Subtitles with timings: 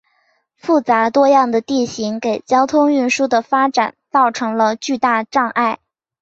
[0.55, 5.77] 复杂多样的地形给交通运输的发展造成了巨大阻碍。